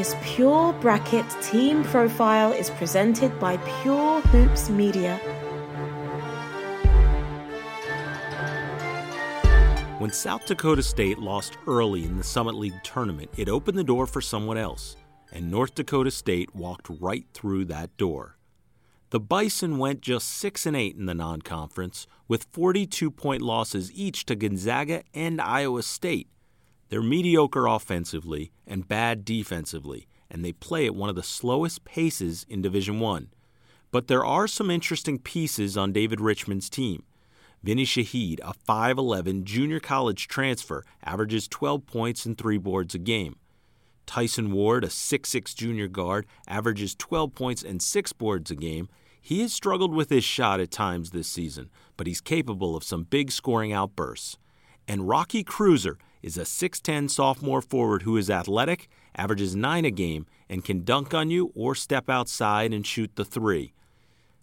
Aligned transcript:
This 0.00 0.16
Pure 0.22 0.72
Bracket 0.80 1.26
team 1.42 1.84
profile 1.84 2.52
is 2.52 2.70
presented 2.70 3.38
by 3.38 3.58
Pure 3.58 4.22
Hoops 4.22 4.70
Media. 4.70 5.18
When 9.98 10.10
South 10.10 10.46
Dakota 10.46 10.82
State 10.82 11.18
lost 11.18 11.58
early 11.66 12.06
in 12.06 12.16
the 12.16 12.24
Summit 12.24 12.54
League 12.54 12.82
tournament, 12.82 13.30
it 13.36 13.50
opened 13.50 13.76
the 13.76 13.84
door 13.84 14.06
for 14.06 14.22
someone 14.22 14.56
else, 14.56 14.96
and 15.32 15.50
North 15.50 15.74
Dakota 15.74 16.10
State 16.10 16.54
walked 16.54 16.88
right 16.88 17.26
through 17.34 17.66
that 17.66 17.94
door. 17.98 18.38
The 19.10 19.20
Bison 19.20 19.76
went 19.76 20.00
just 20.00 20.28
6 20.28 20.64
and 20.64 20.76
8 20.78 20.96
in 20.96 21.04
the 21.04 21.14
non-conference 21.14 22.06
with 22.26 22.50
42-point 22.50 23.42
losses 23.42 23.92
each 23.92 24.24
to 24.24 24.34
Gonzaga 24.34 25.02
and 25.12 25.42
Iowa 25.42 25.82
State. 25.82 26.30
They're 26.90 27.02
mediocre 27.02 27.66
offensively 27.66 28.50
and 28.66 28.86
bad 28.86 29.24
defensively, 29.24 30.08
and 30.28 30.44
they 30.44 30.52
play 30.52 30.86
at 30.86 30.94
one 30.94 31.08
of 31.08 31.14
the 31.14 31.22
slowest 31.22 31.84
paces 31.84 32.44
in 32.48 32.62
Division 32.62 32.98
1. 32.98 33.28
But 33.92 34.08
there 34.08 34.24
are 34.24 34.48
some 34.48 34.70
interesting 34.70 35.18
pieces 35.18 35.76
on 35.76 35.92
David 35.92 36.20
Richman's 36.20 36.68
team. 36.68 37.04
Vinny 37.62 37.84
Shahid, 37.84 38.40
a 38.42 38.54
5'11 38.68 39.44
junior 39.44 39.78
college 39.78 40.26
transfer, 40.26 40.84
averages 41.04 41.46
12 41.46 41.86
points 41.86 42.26
and 42.26 42.36
3 42.36 42.58
boards 42.58 42.94
a 42.94 42.98
game. 42.98 43.36
Tyson 44.04 44.50
Ward, 44.50 44.82
a 44.82 44.88
6'6 44.88 45.54
junior 45.54 45.86
guard, 45.86 46.26
averages 46.48 46.96
12 46.96 47.34
points 47.34 47.62
and 47.62 47.80
6 47.80 48.12
boards 48.14 48.50
a 48.50 48.56
game. 48.56 48.88
He 49.22 49.42
has 49.42 49.52
struggled 49.52 49.94
with 49.94 50.10
his 50.10 50.24
shot 50.24 50.58
at 50.58 50.72
times 50.72 51.10
this 51.10 51.28
season, 51.28 51.70
but 51.96 52.08
he's 52.08 52.20
capable 52.20 52.74
of 52.74 52.82
some 52.82 53.04
big 53.04 53.30
scoring 53.30 53.72
outbursts. 53.72 54.38
And 54.90 55.06
Rocky 55.08 55.44
Kreuser 55.44 55.98
is 56.20 56.36
a 56.36 56.40
6'10 56.40 57.08
sophomore 57.10 57.62
forward 57.62 58.02
who 58.02 58.16
is 58.16 58.28
athletic, 58.28 58.88
averages 59.14 59.54
9 59.54 59.84
a 59.84 59.90
game, 59.92 60.26
and 60.48 60.64
can 60.64 60.82
dunk 60.82 61.14
on 61.14 61.30
you 61.30 61.52
or 61.54 61.76
step 61.76 62.10
outside 62.10 62.74
and 62.74 62.84
shoot 62.84 63.14
the 63.14 63.24
3. 63.24 63.72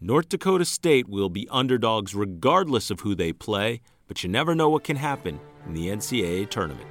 North 0.00 0.28
Dakota 0.28 0.64
State 0.64 1.08
will 1.08 1.28
be 1.28 1.48
underdogs 1.50 2.14
regardless 2.14 2.88
of 2.88 3.00
who 3.00 3.16
they 3.16 3.32
play, 3.32 3.80
but 4.06 4.22
you 4.22 4.28
never 4.28 4.54
know 4.54 4.68
what 4.68 4.84
can 4.84 4.94
happen 4.94 5.40
in 5.66 5.74
the 5.74 5.88
NCAA 5.88 6.48
tournament. 6.48 6.86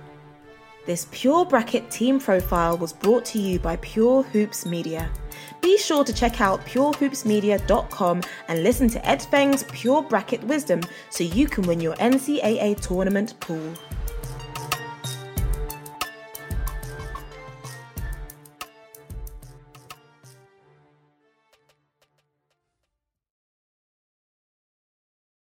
This 0.86 1.08
Pure 1.12 1.46
Bracket 1.46 1.90
team 1.90 2.20
profile 2.20 2.78
was 2.78 2.92
brought 2.92 3.24
to 3.28 3.40
you 3.40 3.60
by 3.60 3.78
Pure 3.78 4.24
Hoops 4.24 4.66
Media. 4.66 5.10
Be 5.62 5.78
sure 5.78 6.04
to 6.04 6.14
check 6.14 6.42
out 6.42 6.66
purehoopsmedia.com 6.66 8.22
and 8.48 8.64
listen 8.64 8.88
to 8.90 9.08
Ed 9.08 9.22
Feng's 9.22 9.64
Pure 9.72 10.04
Bracket 10.04 10.44
Wisdom 10.44 10.82
so 11.10 11.24
you 11.24 11.48
can 11.48 11.66
win 11.68 11.82
your 11.82 11.96
NCAA 11.96 12.80
tournament 12.80 13.40
pool. 13.40 13.74